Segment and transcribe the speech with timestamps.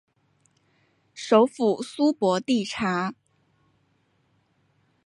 [1.13, 3.13] 首府苏博蒂察。